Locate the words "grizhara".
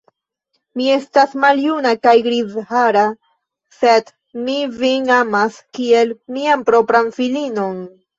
2.27-3.03